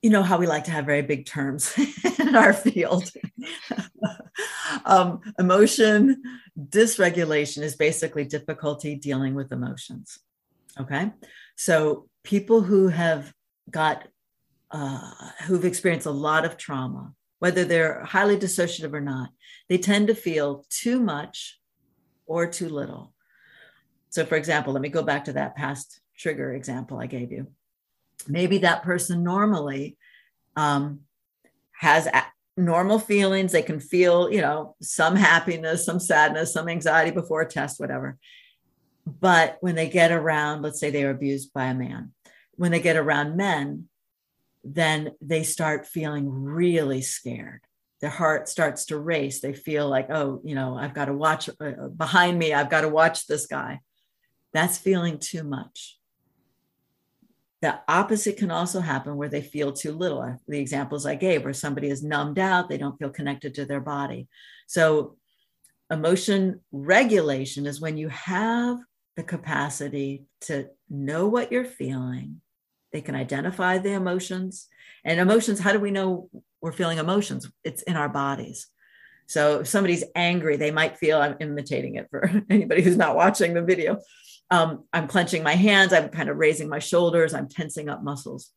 you 0.00 0.08
know 0.08 0.22
how 0.22 0.38
we 0.38 0.46
like 0.46 0.64
to 0.64 0.70
have 0.70 0.86
very 0.86 1.02
big 1.02 1.26
terms 1.26 1.78
in 2.18 2.34
our 2.34 2.54
field. 2.54 3.10
um, 4.86 5.20
emotion 5.38 6.22
dysregulation 6.58 7.62
is 7.62 7.76
basically 7.76 8.24
difficulty 8.24 8.94
dealing 8.94 9.34
with 9.34 9.52
emotions. 9.52 10.18
Okay. 10.80 11.12
So, 11.56 12.08
people 12.24 12.62
who 12.62 12.88
have 12.88 13.30
got, 13.70 14.08
uh, 14.70 15.12
who've 15.44 15.66
experienced 15.66 16.06
a 16.06 16.10
lot 16.10 16.46
of 16.46 16.56
trauma, 16.56 17.12
whether 17.40 17.66
they're 17.66 18.02
highly 18.04 18.38
dissociative 18.38 18.94
or 18.94 19.02
not, 19.02 19.28
they 19.68 19.76
tend 19.76 20.06
to 20.06 20.14
feel 20.14 20.64
too 20.70 20.98
much 20.98 21.58
or 22.32 22.46
too 22.46 22.70
little. 22.70 23.12
So, 24.08 24.24
for 24.24 24.36
example, 24.36 24.72
let 24.72 24.80
me 24.80 24.88
go 24.88 25.02
back 25.02 25.26
to 25.26 25.34
that 25.34 25.54
past 25.54 26.00
trigger 26.16 26.54
example 26.54 26.98
I 26.98 27.06
gave 27.06 27.30
you. 27.30 27.48
Maybe 28.26 28.58
that 28.58 28.82
person 28.82 29.22
normally 29.22 29.98
um, 30.56 31.00
has 31.72 32.06
a- 32.06 32.32
normal 32.56 32.98
feelings. 32.98 33.52
They 33.52 33.62
can 33.62 33.80
feel, 33.80 34.32
you 34.32 34.40
know, 34.40 34.76
some 34.80 35.14
happiness, 35.14 35.84
some 35.84 36.00
sadness, 36.00 36.54
some 36.54 36.68
anxiety 36.70 37.10
before 37.10 37.42
a 37.42 37.46
test, 37.46 37.78
whatever. 37.78 38.18
But 39.06 39.58
when 39.60 39.74
they 39.74 39.90
get 39.90 40.10
around, 40.10 40.62
let's 40.62 40.80
say 40.80 40.90
they 40.90 41.04
were 41.04 41.10
abused 41.10 41.52
by 41.52 41.66
a 41.66 41.74
man, 41.74 42.12
when 42.52 42.70
they 42.70 42.80
get 42.80 42.96
around 42.96 43.36
men, 43.36 43.88
then 44.64 45.10
they 45.20 45.42
start 45.42 45.86
feeling 45.86 46.30
really 46.30 47.02
scared. 47.02 47.60
Their 48.02 48.10
heart 48.10 48.48
starts 48.48 48.86
to 48.86 48.98
race. 48.98 49.40
They 49.40 49.54
feel 49.54 49.88
like, 49.88 50.10
oh, 50.10 50.40
you 50.44 50.56
know, 50.56 50.76
I've 50.76 50.92
got 50.92 51.06
to 51.06 51.14
watch 51.14 51.48
uh, 51.48 51.88
behind 51.96 52.38
me. 52.38 52.52
I've 52.52 52.68
got 52.68 52.80
to 52.82 52.88
watch 52.88 53.26
this 53.26 53.46
guy. 53.46 53.80
That's 54.52 54.76
feeling 54.76 55.18
too 55.18 55.44
much. 55.44 55.98
The 57.62 57.78
opposite 57.86 58.38
can 58.38 58.50
also 58.50 58.80
happen 58.80 59.16
where 59.16 59.28
they 59.28 59.40
feel 59.40 59.72
too 59.72 59.92
little. 59.92 60.36
The 60.48 60.58
examples 60.58 61.06
I 61.06 61.14
gave, 61.14 61.44
where 61.44 61.54
somebody 61.54 61.88
is 61.88 62.02
numbed 62.02 62.40
out, 62.40 62.68
they 62.68 62.76
don't 62.76 62.98
feel 62.98 63.10
connected 63.10 63.54
to 63.54 63.64
their 63.64 63.80
body. 63.80 64.26
So, 64.66 65.16
emotion 65.88 66.60
regulation 66.72 67.66
is 67.66 67.80
when 67.80 67.96
you 67.96 68.08
have 68.08 68.78
the 69.14 69.22
capacity 69.22 70.24
to 70.40 70.70
know 70.90 71.28
what 71.28 71.52
you're 71.52 71.64
feeling. 71.64 72.40
They 72.92 73.00
can 73.00 73.14
identify 73.14 73.78
the 73.78 73.92
emotions. 73.92 74.66
And 75.04 75.20
emotions, 75.20 75.60
how 75.60 75.72
do 75.72 75.78
we 75.78 75.92
know 75.92 76.30
we're 76.62 76.72
feeling 76.72 76.98
emotions? 76.98 77.50
It's 77.64 77.82
in 77.82 77.96
our 77.96 78.08
bodies. 78.08 78.68
So 79.26 79.60
if 79.60 79.68
somebody's 79.68 80.04
angry, 80.14 80.56
they 80.56 80.70
might 80.70 80.98
feel 80.98 81.20
I'm 81.20 81.36
imitating 81.40 81.96
it 81.96 82.08
for 82.10 82.30
anybody 82.50 82.82
who's 82.82 82.96
not 82.96 83.16
watching 83.16 83.54
the 83.54 83.62
video. 83.62 83.98
Um, 84.50 84.84
I'm 84.92 85.08
clenching 85.08 85.42
my 85.42 85.54
hands, 85.54 85.92
I'm 85.92 86.10
kind 86.10 86.28
of 86.28 86.36
raising 86.36 86.68
my 86.68 86.78
shoulders, 86.78 87.32
I'm 87.32 87.48
tensing 87.48 87.88
up 87.88 88.02
muscles. 88.02 88.50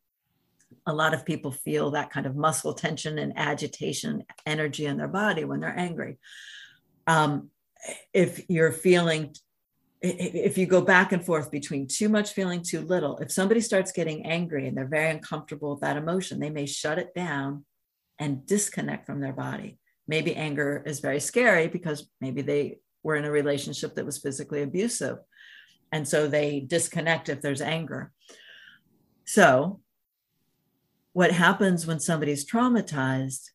A 0.86 0.94
lot 0.94 1.14
of 1.14 1.26
people 1.26 1.52
feel 1.52 1.92
that 1.92 2.12
kind 2.12 2.26
of 2.26 2.36
muscle 2.36 2.74
tension 2.74 3.18
and 3.18 3.34
agitation, 3.38 4.26
energy 4.46 4.86
in 4.86 4.98
their 4.98 5.08
body 5.08 5.46
when 5.46 5.62
they're 5.62 5.78
angry. 5.78 6.18
Um, 7.08 7.50
if 8.14 8.44
you're 8.50 8.72
feeling 8.72 9.34
if 10.02 10.58
you 10.58 10.68
go 10.68 10.82
back 10.82 11.14
and 11.14 11.26
forth 11.26 11.50
between 11.50 11.88
too 11.88 12.10
much 12.10 12.34
feeling 12.34 12.62
too 12.62 12.82
little 12.82 13.18
if 13.18 13.32
somebody 13.32 13.62
starts 13.62 13.92
getting 13.92 14.26
angry 14.26 14.68
and 14.68 14.78
they're 14.78 14.86
very 14.86 15.10
uncomfortable 15.10 15.72
with 15.72 15.82
that 15.82 15.98
emotion 15.98 16.40
they 16.40 16.50
may 16.50 16.66
shut 16.66 17.00
it 17.00 17.14
down 17.16 17.66
and 18.20 18.46
disconnect 18.46 19.06
from 19.06 19.20
their 19.20 19.34
body. 19.34 19.80
Maybe 20.08 20.36
anger 20.36 20.84
is 20.86 21.00
very 21.00 21.20
scary 21.20 21.68
because 21.68 22.08
maybe 22.22 22.42
they 22.42 22.80
were 23.04 23.16
in 23.16 23.26
a 23.26 23.32
relationship 23.32 23.96
that 23.96 24.06
was 24.06 24.18
physically 24.18 24.62
abusive 24.62 25.18
and 25.92 26.08
so 26.08 26.28
they 26.28 26.60
disconnect 26.60 27.30
if 27.30 27.42
there's 27.42 27.62
anger. 27.62 28.12
So 29.26 29.80
what 31.14 31.32
happens 31.32 31.88
when 31.88 32.00
somebody's 32.00 32.46
traumatized 32.46 33.52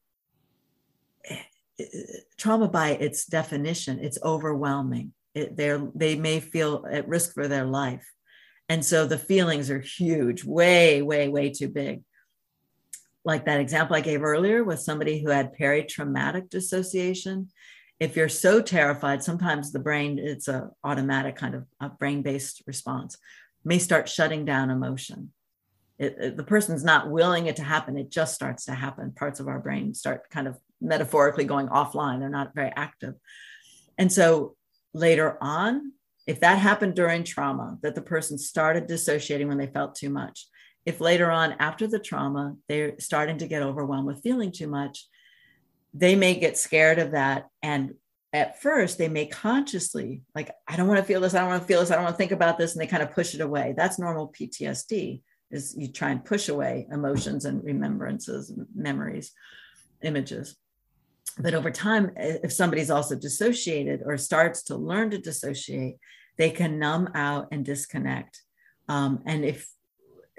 trauma 2.39 2.69
by 2.69 2.91
its 2.91 3.27
definition 3.27 3.99
it's 4.01 4.19
overwhelming. 4.23 5.13
It, 5.35 5.57
they 5.57 6.17
may 6.17 6.41
feel 6.41 6.85
at 6.91 7.09
risk 7.09 7.35
for 7.35 7.47
their 7.47 7.65
life. 7.65 8.11
And 8.69 8.85
so 8.85 9.07
the 9.07 9.19
feelings 9.19 9.71
are 9.71 9.81
huge 9.81 10.45
way 10.45 11.03
way 11.03 11.29
way 11.29 11.51
too 11.51 11.69
big 11.69 12.03
like 13.25 13.45
that 13.45 13.61
example 13.61 13.97
i 13.97 14.01
gave 14.01 14.23
earlier 14.23 14.65
with 14.65 14.81
somebody 14.81 15.23
who 15.23 15.31
had 15.31 15.53
peri-traumatic 15.53 16.51
dissociation. 16.51 17.49
If 17.99 18.17
you're 18.17 18.29
so 18.29 18.63
terrified 18.63 19.23
sometimes 19.23 19.73
the 19.73 19.79
brain 19.79 20.19
it's 20.19 20.49
a 20.49 20.71
automatic 20.85 21.37
kind 21.37 21.55
of 21.55 21.67
a 21.81 21.89
brain-based 21.89 22.63
response 22.67 23.17
may 23.65 23.79
start 23.79 24.09
shutting 24.09 24.45
down 24.45 24.71
emotion. 24.71 25.33
It, 25.99 26.17
it, 26.19 26.37
the 26.37 26.45
person's 26.45 26.83
not 26.83 27.11
willing 27.11 27.47
it 27.47 27.57
to 27.57 27.63
happen. 27.63 27.99
It 27.99 28.11
just 28.11 28.35
starts 28.35 28.65
to 28.65 28.73
happen. 28.73 29.13
Parts 29.13 29.39
of 29.39 29.49
our 29.49 29.59
brain 29.59 29.93
start 29.93 30.31
kind 30.31 30.49
of 30.49 30.57
metaphorically 30.81 31.45
going 31.45 31.69
offline. 31.69 32.21
They're 32.21 32.31
not 32.31 32.55
very 32.55 32.73
active. 32.75 33.15
And 33.99 34.11
so 34.11 34.57
later 34.95 35.37
on, 35.43 35.93
if 36.27 36.41
that 36.41 36.59
happened 36.59 36.95
during 36.95 37.25
trauma, 37.25 37.77
that 37.83 37.95
the 37.95 38.03
person 38.03 38.39
started 38.39 38.87
dissociating 38.87 39.49
when 39.49 39.59
they 39.59 39.67
felt 39.67 39.95
too 39.95 40.11
much, 40.11 40.47
if 40.87 41.01
later 41.01 41.31
on 41.31 41.57
after 41.59 41.87
the 41.87 41.99
trauma, 41.99 42.57
they're 42.69 42.99
starting 42.99 43.39
to 43.39 43.47
get 43.47 43.63
overwhelmed 43.63 44.07
with 44.07 44.23
feeling 44.23 44.53
too 44.53 44.67
much, 44.67 45.07
they 45.93 46.15
may 46.15 46.35
get 46.35 46.59
scared 46.59 46.99
of 46.99 47.13
that. 47.13 47.49
And 47.63 47.95
at 48.33 48.63
first, 48.63 48.97
they 48.97 49.09
may 49.09 49.27
consciously, 49.27 50.23
like, 50.35 50.51
I 50.69 50.77
don't 50.77 50.89
want 50.89 51.01
to 51.01 51.07
feel 51.07 51.21
this, 51.21 51.35
I 51.35 51.41
don't 51.41 51.49
want 51.49 51.63
to 51.63 51.69
feel 51.69 51.81
this, 51.81 51.91
I 51.91 51.97
don't 51.97 52.05
want 52.05 52.15
to 52.15 52.19
think 52.19 52.33
about 52.33 52.59
this, 52.59 52.73
and 52.75 52.81
they 52.81 52.87
kind 52.87 53.03
of 53.03 53.13
push 53.13 53.35
it 53.35 53.41
away. 53.41 53.75
That's 53.77 53.99
normal 53.99 54.33
PTSD, 54.33 55.21
is 55.51 55.75
you 55.77 55.89
try 55.89 56.11
and 56.11 56.25
push 56.25 56.49
away 56.49 56.87
emotions 56.91 57.45
and 57.45 57.63
remembrances, 57.65 58.53
memories, 58.75 59.33
images 60.03 60.57
but 61.39 61.55
over 61.55 61.71
time 61.71 62.11
if 62.17 62.53
somebody's 62.53 62.91
also 62.91 63.15
dissociated 63.15 64.03
or 64.05 64.17
starts 64.17 64.63
to 64.65 64.77
learn 64.77 65.11
to 65.11 65.19
dissociate 65.19 65.97
they 66.37 66.51
can 66.51 66.79
numb 66.79 67.09
out 67.15 67.49
and 67.53 67.65
disconnect 67.65 68.43
um, 68.89 69.21
and 69.27 69.45
if 69.45 69.69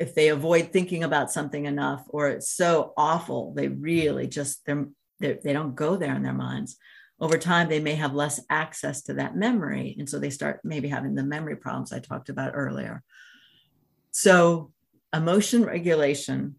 if 0.01 0.15
they 0.15 0.29
avoid 0.29 0.71
thinking 0.71 1.03
about 1.03 1.31
something 1.31 1.65
enough 1.65 2.03
or 2.09 2.27
it's 2.27 2.49
so 2.49 2.93
awful 2.97 3.53
they 3.53 3.67
really 3.67 4.27
just 4.27 4.65
they're, 4.65 4.87
they're 5.19 5.39
they 5.43 5.53
don't 5.53 5.75
go 5.75 5.95
there 5.95 6.15
in 6.15 6.23
their 6.23 6.33
minds 6.33 6.77
over 7.19 7.37
time 7.37 7.69
they 7.69 7.79
may 7.79 7.95
have 7.95 8.13
less 8.15 8.39
access 8.49 9.03
to 9.03 9.13
that 9.13 9.35
memory 9.35 9.95
and 9.99 10.09
so 10.09 10.17
they 10.17 10.29
start 10.29 10.59
maybe 10.63 10.87
having 10.87 11.15
the 11.15 11.23
memory 11.23 11.55
problems 11.55 11.93
i 11.93 11.99
talked 11.99 12.29
about 12.29 12.53
earlier 12.55 13.03
so 14.11 14.71
emotion 15.13 15.63
regulation 15.63 16.55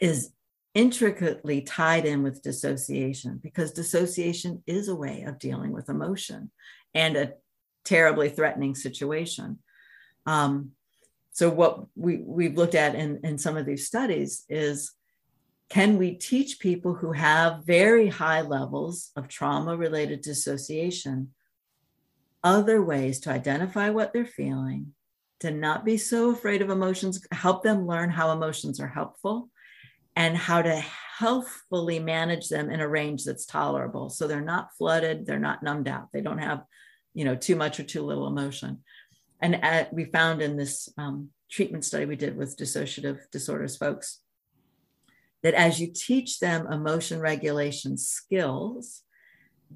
is 0.00 0.32
intricately 0.74 1.60
tied 1.60 2.06
in 2.06 2.22
with 2.22 2.42
dissociation 2.42 3.40
because 3.42 3.72
dissociation 3.72 4.62
is 4.66 4.88
a 4.88 4.94
way 4.94 5.22
of 5.22 5.38
dealing 5.38 5.72
with 5.72 5.88
emotion 5.88 6.50
and 6.94 7.16
a 7.16 7.32
terribly 7.84 8.28
threatening 8.28 8.74
situation. 8.74 9.58
Um, 10.26 10.72
so, 11.38 11.48
what 11.48 11.84
we, 11.94 12.16
we've 12.16 12.56
looked 12.56 12.74
at 12.74 12.96
in, 12.96 13.20
in 13.22 13.38
some 13.38 13.56
of 13.56 13.64
these 13.64 13.86
studies 13.86 14.44
is 14.48 14.90
can 15.68 15.96
we 15.96 16.16
teach 16.16 16.58
people 16.58 16.94
who 16.94 17.12
have 17.12 17.64
very 17.64 18.08
high 18.08 18.40
levels 18.40 19.12
of 19.14 19.28
trauma 19.28 19.76
related 19.76 20.20
dissociation 20.20 21.30
other 22.42 22.82
ways 22.82 23.20
to 23.20 23.30
identify 23.30 23.88
what 23.88 24.12
they're 24.12 24.26
feeling, 24.26 24.94
to 25.38 25.52
not 25.52 25.84
be 25.84 25.96
so 25.96 26.32
afraid 26.32 26.60
of 26.60 26.70
emotions, 26.70 27.24
help 27.30 27.62
them 27.62 27.86
learn 27.86 28.10
how 28.10 28.32
emotions 28.32 28.80
are 28.80 28.88
helpful, 28.88 29.48
and 30.16 30.36
how 30.36 30.60
to 30.60 30.74
healthfully 31.18 32.00
manage 32.00 32.48
them 32.48 32.68
in 32.68 32.80
a 32.80 32.88
range 32.88 33.24
that's 33.24 33.46
tolerable. 33.46 34.10
So 34.10 34.26
they're 34.26 34.40
not 34.40 34.74
flooded, 34.76 35.24
they're 35.24 35.38
not 35.38 35.62
numbed 35.62 35.86
out, 35.86 36.08
they 36.12 36.20
don't 36.20 36.38
have, 36.38 36.64
you 37.14 37.24
know, 37.24 37.36
too 37.36 37.54
much 37.54 37.78
or 37.78 37.84
too 37.84 38.02
little 38.02 38.26
emotion. 38.26 38.82
And 39.40 39.62
at, 39.64 39.92
we 39.92 40.04
found 40.04 40.42
in 40.42 40.56
this 40.56 40.88
um, 40.98 41.30
treatment 41.50 41.84
study 41.84 42.04
we 42.04 42.16
did 42.16 42.36
with 42.36 42.56
dissociative 42.56 43.18
disorders 43.30 43.76
folks 43.76 44.20
that 45.42 45.54
as 45.54 45.80
you 45.80 45.92
teach 45.94 46.40
them 46.40 46.66
emotion 46.66 47.20
regulation 47.20 47.96
skills, 47.96 49.02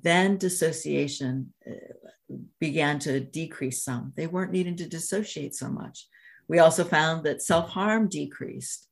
then 0.00 0.36
dissociation 0.36 1.52
uh, 1.66 2.34
began 2.58 2.98
to 2.98 3.20
decrease 3.20 3.84
some. 3.84 4.12
They 4.16 4.26
weren't 4.26 4.52
needing 4.52 4.76
to 4.76 4.88
dissociate 4.88 5.54
so 5.54 5.68
much. 5.68 6.08
We 6.48 6.58
also 6.58 6.84
found 6.84 7.24
that 7.24 7.42
self 7.42 7.70
harm 7.70 8.08
decreased 8.08 8.88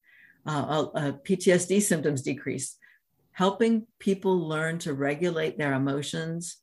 uh, 0.46 0.86
uh, 0.94 1.12
PTSD 1.12 1.82
symptoms 1.82 2.22
decreased. 2.22 2.78
Helping 3.32 3.86
people 3.98 4.48
learn 4.48 4.78
to 4.80 4.92
regulate 4.92 5.56
their 5.58 5.72
emotions 5.72 6.58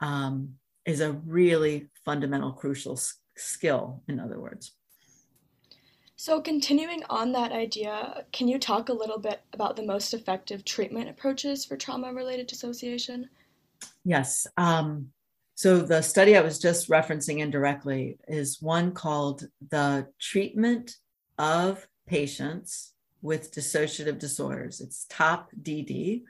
um, 0.00 0.54
is 0.84 1.00
a 1.00 1.12
really 1.12 1.88
fundamental, 2.04 2.52
crucial 2.52 2.98
skill, 3.36 4.02
in 4.08 4.20
other 4.20 4.40
words. 4.40 4.72
So, 6.18 6.40
continuing 6.40 7.02
on 7.10 7.32
that 7.32 7.52
idea, 7.52 8.24
can 8.32 8.48
you 8.48 8.58
talk 8.58 8.88
a 8.88 8.94
little 8.94 9.18
bit 9.18 9.42
about 9.52 9.76
the 9.76 9.82
most 9.82 10.14
effective 10.14 10.64
treatment 10.64 11.10
approaches 11.10 11.64
for 11.64 11.76
trauma 11.76 12.12
related 12.12 12.46
dissociation? 12.46 13.28
Yes. 14.02 14.46
Um, 14.56 15.08
so, 15.56 15.78
the 15.80 16.00
study 16.00 16.34
I 16.34 16.40
was 16.40 16.58
just 16.58 16.88
referencing 16.88 17.40
indirectly 17.40 18.18
is 18.28 18.62
one 18.62 18.92
called 18.92 19.46
the 19.70 20.08
treatment 20.18 20.96
of 21.38 21.86
patients 22.06 22.94
with 23.20 23.54
dissociative 23.54 24.18
disorders. 24.18 24.80
It's 24.80 25.04
TOP 25.10 25.50
DD, 25.62 26.22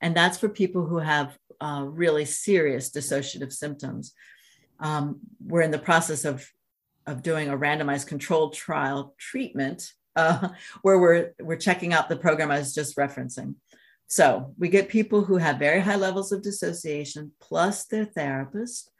and 0.00 0.16
that's 0.16 0.38
for 0.38 0.48
people 0.48 0.86
who 0.86 0.98
have 0.98 1.36
uh, 1.60 1.84
really 1.86 2.24
serious 2.24 2.90
dissociative 2.90 3.52
symptoms. 3.52 4.14
Um, 4.80 5.20
we're 5.44 5.62
in 5.62 5.70
the 5.70 5.78
process 5.78 6.24
of 6.24 6.48
of 7.06 7.22
doing 7.22 7.48
a 7.48 7.56
randomized 7.56 8.06
controlled 8.06 8.54
trial 8.54 9.14
treatment 9.18 9.92
uh, 10.16 10.48
where 10.82 10.98
we're 10.98 11.34
we're 11.40 11.56
checking 11.56 11.92
out 11.92 12.08
the 12.08 12.16
program 12.16 12.50
I 12.50 12.58
was 12.58 12.74
just 12.74 12.96
referencing. 12.96 13.56
So 14.06 14.54
we 14.58 14.68
get 14.68 14.88
people 14.88 15.24
who 15.24 15.36
have 15.38 15.58
very 15.58 15.80
high 15.80 15.96
levels 15.96 16.30
of 16.32 16.42
dissociation 16.42 17.32
plus 17.40 17.86
their 17.86 18.04
therapist 18.04 18.90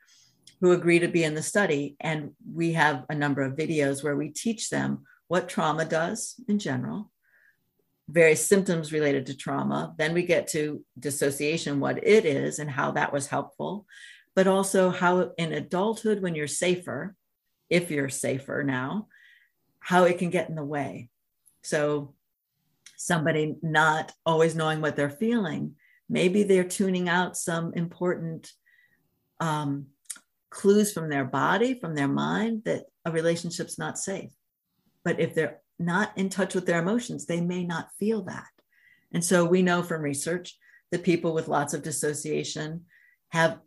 who 0.61 0.73
agree 0.73 0.99
to 0.99 1.09
be 1.09 1.25
in 1.25 1.35
the 1.35 1.43
study, 1.43 1.97
and 2.01 2.31
we 2.53 2.73
have 2.73 3.05
a 3.11 3.15
number 3.15 3.43
of 3.43 3.57
videos 3.57 4.03
where 4.03 4.17
we 4.17 4.31
teach 4.31 4.71
them 4.71 5.05
what 5.29 5.49
trauma 5.49 5.85
does 5.85 6.37
in 6.49 6.59
general, 6.59 7.11
various 8.09 8.47
symptoms 8.47 8.93
related 8.93 9.27
to 9.27 9.37
trauma. 9.37 9.95
Then 9.99 10.15
we 10.15 10.23
get 10.23 10.49
to 10.49 10.83
dissociation, 10.99 11.81
what 11.81 12.03
it 12.07 12.25
is 12.25 12.59
and 12.59 12.71
how 12.71 12.93
that 12.93 13.13
was 13.13 13.27
helpful, 13.27 13.87
but 14.35 14.47
also 14.47 14.91
how 14.91 15.33
in 15.39 15.53
adulthood, 15.53 16.21
when 16.21 16.35
you're 16.35 16.47
safer, 16.47 17.15
if 17.71 17.91
you're 17.91 18.09
safer 18.09 18.63
now, 18.65 19.09
how 19.81 20.05
it 20.05 20.19
can 20.19 20.31
get 20.31 20.49
in 20.49 20.55
the 20.55 20.65
way. 20.65 21.09
So, 21.63 22.15
somebody 22.97 23.57
not 23.63 24.13
always 24.25 24.55
knowing 24.55 24.81
what 24.81 24.97
they're 24.97 25.11
feeling, 25.11 25.75
maybe 26.09 26.43
they're 26.43 26.65
tuning 26.65 27.09
out 27.09 27.37
some 27.37 27.73
important 27.75 28.51
um, 29.41 29.87
clues 30.51 30.93
from 30.93 31.09
their 31.09 31.25
body, 31.25 31.75
from 31.75 31.95
their 31.95 32.09
mind 32.09 32.63
that 32.65 32.85
a 33.05 33.11
relationship's 33.11 33.79
not 33.79 33.99
safe. 33.99 34.31
But 35.05 35.21
if 35.21 35.35
they're 35.35 35.61
not 35.79 36.17
in 36.17 36.29
touch 36.29 36.55
with 36.55 36.67
their 36.67 36.81
emotions, 36.81 37.27
they 37.27 37.41
may 37.41 37.65
not 37.65 37.91
feel 37.99 38.23
that. 38.23 38.47
And 39.13 39.25
so 39.25 39.45
we 39.45 39.63
know 39.63 39.83
from 39.83 40.03
research 40.03 40.57
that 40.91 41.03
people 41.03 41.35
with 41.35 41.49
lots 41.49 41.75
of 41.75 41.83
dissociation 41.83 42.85
have 43.31 43.59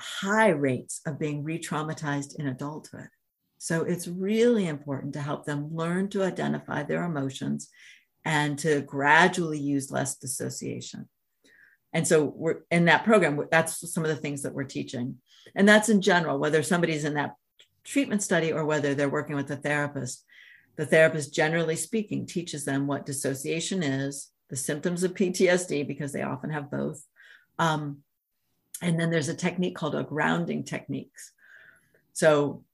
high 0.00 0.48
rates 0.48 1.00
of 1.06 1.18
being 1.18 1.44
re 1.44 1.58
traumatized 1.58 2.38
in 2.38 2.48
adulthood. 2.48 3.08
So 3.58 3.82
it's 3.82 4.08
really 4.08 4.66
important 4.66 5.12
to 5.12 5.20
help 5.20 5.44
them 5.44 5.74
learn 5.74 6.08
to 6.10 6.24
identify 6.24 6.82
their 6.82 7.04
emotions 7.04 7.68
and 8.24 8.58
to 8.58 8.80
gradually 8.82 9.58
use 9.58 9.90
less 9.90 10.16
dissociation. 10.16 11.08
And 11.92 12.06
so 12.06 12.24
we're 12.24 12.60
in 12.70 12.86
that 12.86 13.04
program, 13.04 13.40
that's 13.50 13.92
some 13.92 14.04
of 14.04 14.10
the 14.10 14.16
things 14.16 14.42
that 14.42 14.54
we're 14.54 14.64
teaching. 14.64 15.18
And 15.54 15.68
that's 15.68 15.88
in 15.88 16.00
general, 16.00 16.38
whether 16.38 16.62
somebody's 16.62 17.04
in 17.04 17.14
that 17.14 17.34
treatment 17.84 18.22
study 18.22 18.52
or 18.52 18.64
whether 18.64 18.94
they're 18.94 19.08
working 19.08 19.36
with 19.36 19.50
a 19.50 19.56
therapist. 19.56 20.24
The 20.76 20.86
therapist, 20.86 21.34
generally 21.34 21.76
speaking, 21.76 22.26
teaches 22.26 22.64
them 22.64 22.86
what 22.86 23.04
dissociation 23.04 23.82
is, 23.82 24.30
the 24.48 24.56
symptoms 24.56 25.04
of 25.04 25.14
PTSD, 25.14 25.86
because 25.86 26.12
they 26.12 26.22
often 26.22 26.50
have 26.50 26.70
both. 26.70 27.04
Um, 27.58 27.98
and 28.80 28.98
then 28.98 29.10
there's 29.10 29.28
a 29.28 29.34
technique 29.34 29.76
called 29.76 29.94
a 29.94 30.02
grounding 30.02 30.64
techniques. 30.64 31.32
So 32.12 32.64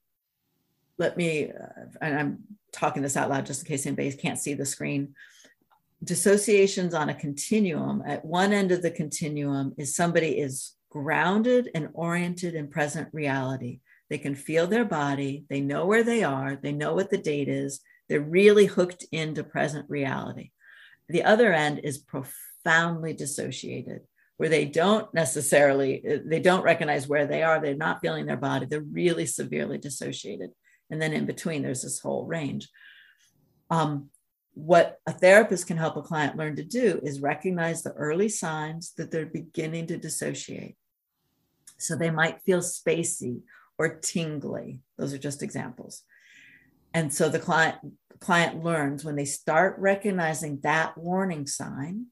let 0.99 1.17
me, 1.17 1.51
uh, 1.51 1.85
and 2.01 2.19
I'm 2.19 2.39
talking 2.73 3.03
this 3.03 3.17
out 3.17 3.31
loud 3.31 3.47
just 3.47 3.63
in 3.63 3.69
case 3.69 3.87
anybody 3.87 4.13
can't 4.13 4.39
see 4.39 4.55
the 4.55 4.67
screen. 4.67 5.15
Dissociations 6.03 6.95
on 6.95 7.09
a 7.09 7.15
continuum. 7.15 8.03
At 8.07 8.25
one 8.25 8.53
end 8.53 8.73
of 8.73 8.83
the 8.83 8.91
continuum 8.91 9.75
is 9.79 9.95
somebody 9.95 10.39
is 10.39 10.75
grounded 10.91 11.71
and 11.75 11.89
oriented 11.93 12.55
in 12.55 12.69
present 12.69 13.09
reality. 13.13 13.81
They 14.09 14.19
can 14.19 14.35
feel 14.35 14.67
their 14.67 14.87
body, 14.87 15.45
they 15.51 15.61
know 15.61 15.85
where 15.87 16.03
they 16.03 16.25
are, 16.25 16.57
they 16.57 16.73
know 16.73 16.95
what 16.95 17.11
the 17.11 17.19
date 17.19 17.49
is, 17.49 17.81
they're 18.09 18.21
really 18.21 18.65
hooked 18.65 19.05
into 19.13 19.45
present 19.45 19.85
reality. 19.91 20.51
The 21.11 21.25
other 21.25 21.53
end 21.53 21.81
is 21.85 21.99
profoundly 21.99 23.13
dissociated 23.13 24.08
where 24.39 24.49
they 24.49 24.65
don't 24.65 25.13
necessarily 25.13 26.03
they 26.25 26.41
don't 26.41 26.63
recognize 26.63 27.07
where 27.07 27.27
they 27.27 27.43
are 27.43 27.61
they're 27.61 27.75
not 27.75 28.01
feeling 28.01 28.25
their 28.25 28.37
body 28.37 28.67
they're 28.67 28.81
really 28.81 29.27
severely 29.27 29.79
dissociated. 29.79 30.51
And 30.91 31.03
then 31.03 31.13
in 31.13 31.27
between 31.27 31.63
there's 31.63 31.83
this 31.83 32.01
whole 32.01 32.25
range. 32.25 32.69
Um, 33.71 34.09
what 34.55 34.99
a 35.07 35.13
therapist 35.13 35.67
can 35.67 35.77
help 35.77 35.97
a 35.97 36.03
client 36.03 36.37
learn 36.37 36.57
to 36.57 36.65
do 36.65 37.01
is 37.03 37.21
recognize 37.21 37.83
the 37.83 37.93
early 37.93 38.29
signs 38.29 38.93
that 38.97 39.11
they're 39.11 39.27
beginning 39.27 39.87
to 39.89 39.99
dissociate. 39.99 40.77
So 41.77 41.95
they 41.95 42.11
might 42.11 42.43
feel 42.43 42.61
spacey 42.61 43.43
or 43.79 44.01
tingly. 44.01 44.81
Those 44.97 45.13
are 45.13 45.19
just 45.19 45.43
examples. 45.43 46.03
And 46.95 47.13
so 47.13 47.29
the 47.29 47.39
client 47.39 47.77
client 48.21 48.65
learns 48.65 49.05
when 49.05 49.15
they 49.15 49.25
start 49.25 49.77
recognizing 49.79 50.59
that 50.63 50.99
warning 50.99 51.47
sign, 51.47 52.07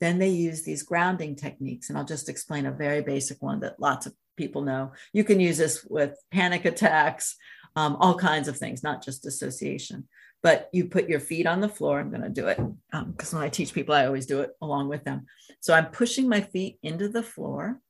then 0.00 0.18
they 0.18 0.28
use 0.28 0.62
these 0.62 0.82
grounding 0.82 1.36
techniques. 1.36 1.88
And 1.88 1.98
I'll 1.98 2.04
just 2.04 2.28
explain 2.28 2.66
a 2.66 2.72
very 2.72 3.02
basic 3.02 3.42
one 3.42 3.60
that 3.60 3.80
lots 3.80 4.06
of 4.06 4.14
people 4.36 4.62
know. 4.62 4.92
You 5.12 5.24
can 5.24 5.40
use 5.40 5.58
this 5.58 5.84
with 5.84 6.16
panic 6.30 6.64
attacks, 6.64 7.36
um, 7.76 7.96
all 7.96 8.16
kinds 8.16 8.48
of 8.48 8.56
things, 8.56 8.82
not 8.82 9.02
just 9.04 9.22
dissociation. 9.22 10.08
But 10.42 10.68
you 10.72 10.86
put 10.86 11.08
your 11.08 11.18
feet 11.18 11.46
on 11.46 11.60
the 11.60 11.68
floor. 11.68 11.98
I'm 11.98 12.10
going 12.10 12.22
to 12.22 12.28
do 12.28 12.46
it 12.46 12.58
because 12.92 13.32
um, 13.32 13.38
when 13.38 13.46
I 13.46 13.50
teach 13.50 13.74
people, 13.74 13.94
I 13.94 14.06
always 14.06 14.26
do 14.26 14.40
it 14.40 14.50
along 14.62 14.88
with 14.88 15.02
them. 15.04 15.26
So 15.60 15.74
I'm 15.74 15.86
pushing 15.86 16.28
my 16.28 16.40
feet 16.40 16.78
into 16.82 17.08
the 17.08 17.24
floor 17.24 17.80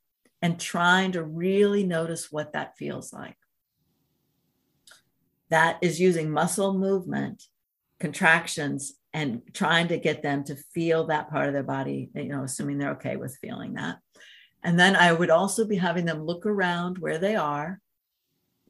and 0.40 0.59
trying 0.59 1.12
to 1.12 1.23
really 1.23 1.85
notice 1.85 2.33
what 2.33 2.55
that 2.55 2.79
feels 2.79 3.12
like. 3.12 3.37
That 5.51 5.79
is 5.83 6.01
using 6.01 6.31
muscle 6.31 6.73
movement 6.73 7.44
contractions 8.01 8.95
and 9.13 9.43
trying 9.55 9.89
to 9.89 9.99
get 9.99 10.23
them 10.23 10.45
to 10.45 10.57
feel 10.75 11.07
that 11.07 11.31
part 11.31 11.49
of 11.49 11.55
their 11.55 11.63
body, 11.63 12.11
you 12.15 12.25
know, 12.25 12.45
assuming 12.45 12.79
they're 12.79 12.93
okay 12.93 13.17
with 13.17 13.39
feeling 13.41 13.75
that. 13.75 13.99
And 14.63 14.79
then 14.79 14.97
I 14.97 15.13
would 15.13 15.31
also 15.31 15.65
be 15.65 15.77
having 15.77 16.05
them 16.05 16.25
look 16.25 16.45
around 16.45 16.99
where 16.99 17.19
they 17.19 17.37
are. 17.37 17.81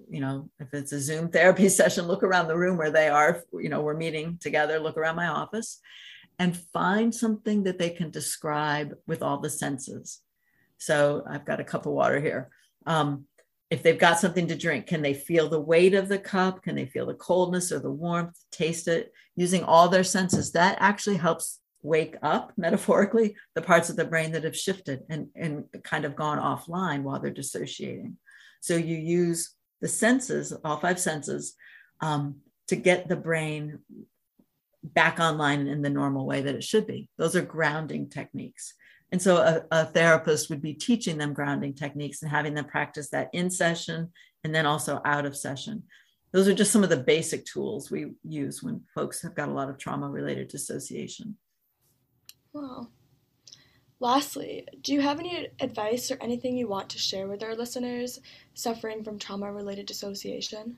You 0.08 0.20
know, 0.20 0.50
if 0.60 0.72
it's 0.72 0.92
a 0.92 1.00
Zoom 1.00 1.30
therapy 1.30 1.68
session, 1.68 2.06
look 2.06 2.22
around 2.22 2.48
the 2.48 2.58
room 2.58 2.76
where 2.76 2.90
they 2.90 3.08
are. 3.08 3.42
You 3.52 3.68
know, 3.68 3.82
we're 3.82 3.96
meeting 3.96 4.38
together, 4.40 4.78
look 4.78 4.96
around 4.96 5.16
my 5.16 5.28
office 5.28 5.80
and 6.38 6.56
find 6.72 7.14
something 7.14 7.64
that 7.64 7.78
they 7.78 7.90
can 7.90 8.10
describe 8.10 8.94
with 9.06 9.22
all 9.22 9.40
the 9.40 9.50
senses. 9.50 10.20
So 10.78 11.24
I've 11.28 11.44
got 11.44 11.60
a 11.60 11.64
cup 11.64 11.86
of 11.86 11.92
water 11.92 12.20
here. 12.20 12.48
Um, 12.86 13.24
if 13.70 13.82
they've 13.82 13.98
got 13.98 14.18
something 14.18 14.46
to 14.48 14.56
drink, 14.56 14.86
can 14.86 15.02
they 15.02 15.14
feel 15.14 15.48
the 15.48 15.60
weight 15.60 15.94
of 15.94 16.08
the 16.08 16.18
cup? 16.18 16.62
Can 16.62 16.74
they 16.74 16.86
feel 16.86 17.06
the 17.06 17.14
coldness 17.14 17.70
or 17.70 17.78
the 17.78 17.90
warmth? 17.90 18.38
Taste 18.50 18.88
it 18.88 19.12
using 19.36 19.62
all 19.62 19.88
their 19.88 20.04
senses. 20.04 20.52
That 20.52 20.78
actually 20.80 21.16
helps 21.16 21.60
wake 21.82 22.16
up, 22.22 22.52
metaphorically, 22.56 23.36
the 23.54 23.62
parts 23.62 23.90
of 23.90 23.96
the 23.96 24.04
brain 24.04 24.32
that 24.32 24.44
have 24.44 24.56
shifted 24.56 25.02
and, 25.10 25.28
and 25.34 25.64
kind 25.84 26.04
of 26.04 26.16
gone 26.16 26.38
offline 26.38 27.02
while 27.02 27.20
they're 27.20 27.30
dissociating. 27.30 28.16
So 28.60 28.76
you 28.76 28.96
use 28.96 29.54
the 29.80 29.88
senses, 29.88 30.52
all 30.64 30.78
five 30.78 30.98
senses, 30.98 31.54
um, 32.00 32.36
to 32.68 32.76
get 32.76 33.08
the 33.08 33.16
brain 33.16 33.80
back 34.82 35.20
online 35.20 35.66
in 35.66 35.82
the 35.82 35.90
normal 35.90 36.26
way 36.26 36.40
that 36.40 36.54
it 36.54 36.64
should 36.64 36.86
be. 36.86 37.08
Those 37.18 37.36
are 37.36 37.42
grounding 37.42 38.08
techniques. 38.08 38.74
And 39.10 39.20
so 39.20 39.36
a, 39.36 39.62
a, 39.70 39.86
therapist 39.86 40.50
would 40.50 40.60
be 40.60 40.74
teaching 40.74 41.16
them 41.16 41.32
grounding 41.32 41.72
techniques 41.72 42.22
and 42.22 42.30
having 42.30 42.54
them 42.54 42.66
practice 42.66 43.08
that 43.10 43.30
in 43.32 43.50
session 43.50 44.12
and 44.44 44.54
then 44.54 44.66
also 44.66 45.00
out 45.04 45.24
of 45.24 45.36
session. 45.36 45.82
Those 46.32 46.46
are 46.46 46.54
just 46.54 46.72
some 46.72 46.84
of 46.84 46.90
the 46.90 46.96
basic 46.98 47.46
tools 47.46 47.90
we 47.90 48.12
use 48.22 48.62
when 48.62 48.82
folks 48.94 49.22
have 49.22 49.34
got 49.34 49.48
a 49.48 49.52
lot 49.52 49.70
of 49.70 49.78
trauma 49.78 50.10
related 50.10 50.48
dissociation. 50.48 51.36
Wow. 52.52 52.88
Lastly, 54.00 54.66
do 54.82 54.92
you 54.92 55.00
have 55.00 55.18
any 55.18 55.48
advice 55.58 56.10
or 56.10 56.18
anything 56.20 56.56
you 56.56 56.68
want 56.68 56.90
to 56.90 56.98
share 56.98 57.26
with 57.26 57.42
our 57.42 57.56
listeners 57.56 58.20
suffering 58.54 59.02
from 59.02 59.18
trauma 59.18 59.50
related 59.50 59.86
dissociation? 59.86 60.76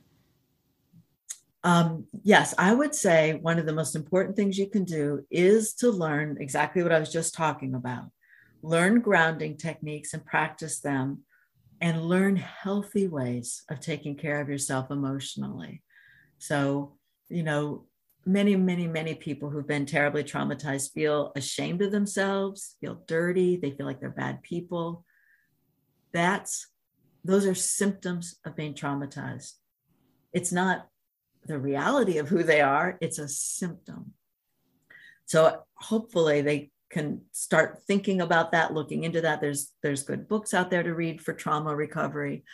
Um, 1.62 2.06
yes, 2.22 2.54
I 2.56 2.72
would 2.72 2.94
say 2.94 3.34
one 3.34 3.58
of 3.58 3.66
the 3.66 3.74
most 3.74 3.94
important 3.94 4.36
things 4.36 4.56
you 4.56 4.68
can 4.68 4.84
do 4.84 5.26
is 5.30 5.74
to 5.74 5.90
learn 5.90 6.38
exactly 6.40 6.82
what 6.82 6.92
I 6.92 7.00
was 7.00 7.12
just 7.12 7.34
talking 7.34 7.74
about 7.74 8.10
learn 8.62 9.00
grounding 9.00 9.56
techniques 9.56 10.14
and 10.14 10.24
practice 10.24 10.80
them, 10.80 11.24
and 11.80 12.04
learn 12.04 12.36
healthy 12.36 13.08
ways 13.08 13.62
of 13.70 13.80
taking 13.80 14.14
care 14.14 14.40
of 14.40 14.48
yourself 14.48 14.90
emotionally. 14.90 15.82
So, 16.38 16.96
you 17.28 17.42
know, 17.42 17.86
many, 18.26 18.54
many, 18.56 18.86
many 18.86 19.14
people 19.14 19.48
who've 19.48 19.66
been 19.66 19.86
terribly 19.86 20.24
traumatized 20.24 20.92
feel 20.92 21.32
ashamed 21.36 21.82
of 21.82 21.90
themselves, 21.90 22.76
feel 22.80 23.02
dirty, 23.06 23.56
they 23.56 23.70
feel 23.70 23.86
like 23.86 24.00
they're 24.00 24.10
bad 24.10 24.42
people. 24.42 25.04
That's 26.12 26.66
those 27.24 27.46
are 27.46 27.54
symptoms 27.54 28.36
of 28.44 28.56
being 28.56 28.74
traumatized. 28.74 29.52
It's 30.32 30.52
not 30.52 30.86
the 31.46 31.58
reality 31.58 32.18
of 32.18 32.28
who 32.28 32.42
they 32.42 32.60
are, 32.60 32.98
it's 33.00 33.18
a 33.18 33.28
symptom. 33.28 34.12
So 35.26 35.62
hopefully 35.74 36.40
they 36.40 36.70
can 36.90 37.22
start 37.32 37.82
thinking 37.86 38.20
about 38.20 38.52
that, 38.52 38.74
looking 38.74 39.04
into 39.04 39.20
that. 39.20 39.40
There's 39.40 39.72
there's 39.82 40.02
good 40.02 40.28
books 40.28 40.52
out 40.52 40.70
there 40.70 40.82
to 40.82 40.94
read 40.94 41.20
for 41.20 41.32
trauma 41.32 41.74
recovery. 41.74 42.44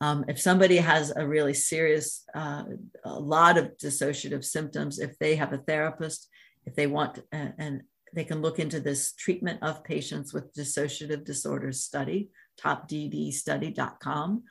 Um, 0.00 0.24
if 0.28 0.38
somebody 0.38 0.76
has 0.76 1.12
a 1.16 1.26
really 1.26 1.54
serious, 1.54 2.24
uh, 2.34 2.64
a 3.04 3.18
lot 3.18 3.56
of 3.56 3.76
dissociative 3.78 4.44
symptoms, 4.44 4.98
if 4.98 5.18
they 5.18 5.36
have 5.36 5.54
a 5.54 5.58
therapist, 5.58 6.28
if 6.66 6.74
they 6.74 6.86
want, 6.86 7.20
uh, 7.32 7.48
and 7.58 7.82
they 8.12 8.24
can 8.24 8.42
look 8.42 8.58
into 8.58 8.78
this 8.78 9.14
treatment 9.14 9.62
of 9.62 9.84
patients 9.84 10.34
with 10.34 10.52
dissociative 10.52 11.24
disorders 11.24 11.82
study, 11.82 12.28
topddstudy.com. 12.60 14.42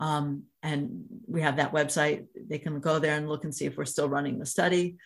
Um, 0.00 0.44
and 0.62 1.04
we 1.26 1.42
have 1.42 1.56
that 1.56 1.72
website. 1.72 2.26
They 2.48 2.58
can 2.58 2.80
go 2.80 2.98
there 2.98 3.16
and 3.16 3.28
look 3.28 3.44
and 3.44 3.54
see 3.54 3.66
if 3.66 3.76
we're 3.76 3.84
still 3.84 4.08
running 4.08 4.38
the 4.38 4.46
study. 4.46 4.96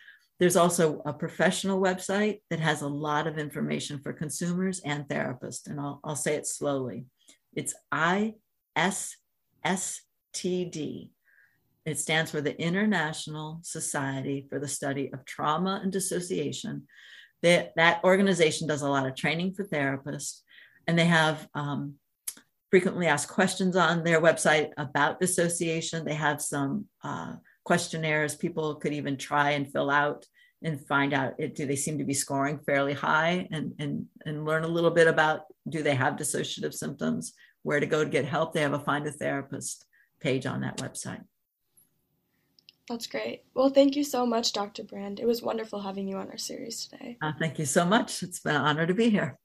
There's 0.43 0.57
also 0.57 1.01
a 1.07 1.13
professional 1.13 1.81
website 1.81 2.41
that 2.51 2.59
has 2.59 2.83
a 2.83 2.89
lot 2.89 3.29
of 3.29 3.39
information 3.39 4.01
for 4.01 4.13
consumers 4.13 4.81
and 4.81 5.07
therapists. 5.07 5.69
And 5.69 5.79
I'll, 5.79 6.01
I'll 6.03 6.17
say 6.17 6.35
it 6.35 6.49
slowly. 6.49 7.05
It's 7.55 7.77
ISSTD. 7.95 8.35
It 11.87 11.97
stands 11.97 12.33
for 12.33 12.41
the 12.41 12.61
International 12.61 13.61
Society 13.63 14.49
for 14.51 14.59
the 14.59 14.67
Study 14.67 15.13
of 15.13 15.25
Trauma 15.25 15.79
and 15.81 15.93
Dissociation. 15.93 16.89
That, 17.43 17.73
that 17.77 18.03
organization 18.03 18.67
does 18.67 18.83
a 18.83 18.91
lot 18.91 19.07
of 19.07 19.15
training 19.15 19.55
for 19.55 19.63
therapists, 19.63 20.41
and 20.89 20.99
they 20.99 21.07
have 21.07 21.47
um, 21.55 21.95
frequently 22.69 23.07
asked 23.07 23.29
questions 23.29 23.77
on 23.77 24.03
their 24.03 24.21
website 24.21 24.71
about 24.77 25.21
dissociation. 25.21 26.05
They 26.05 26.15
have 26.15 26.43
some 26.43 26.87
uh, 27.05 27.35
questionnaires 27.64 28.35
people 28.35 28.75
could 28.77 28.92
even 28.92 29.16
try 29.16 29.51
and 29.51 29.70
fill 29.70 29.90
out 29.90 30.27
and 30.62 30.81
find 30.87 31.12
out 31.12 31.35
it, 31.38 31.55
do 31.55 31.66
they 31.66 31.77
seem 31.77 31.98
to 31.98 32.05
be 32.05 32.14
scoring 32.14 32.59
fairly 32.64 32.92
high 32.92 33.48
and, 33.51 33.75
and, 33.79 34.07
and 34.27 34.44
learn 34.44 34.64
a 34.64 34.68
little 34.68 34.90
bit 34.90 35.09
about 35.09 35.42
do 35.68 35.83
they 35.83 35.94
have 35.94 36.14
dissociative 36.14 36.75
symptoms, 36.75 37.35
where 37.62 37.81
to 37.81 37.87
go 37.87 38.05
to 38.05 38.11
get 38.11 38.25
help. 38.25 38.53
They 38.53 38.62
have 38.62 38.72
a 38.72 38.79
find 38.79 39.07
a 39.07 39.12
therapist 39.12 39.85
page 40.20 40.46
on 40.46 40.61
that 40.61 40.79
website. 40.79 41.22
That's 42.88 43.07
great. 43.07 43.42
Well, 43.55 43.70
thank 43.70 43.94
you 43.96 44.05
so 44.05 44.27
much, 44.27 44.53
Dr. 44.53 44.83
Brand. 44.83 45.20
It 45.20 45.27
was 45.27 45.40
wonderful 45.40 45.81
having 45.81 46.09
you 46.09 46.16
on 46.16 46.29
our 46.31 46.37
series 46.37 46.87
today. 46.87 47.16
Uh, 47.22 47.33
thank 47.38 47.59
you 47.59 47.64
so 47.64 47.85
much. 47.85 48.22
It's 48.22 48.40
been 48.40 48.57
an 48.57 48.62
honor 48.62 48.87
to 48.87 48.94
be 48.94 49.09
here. 49.09 49.38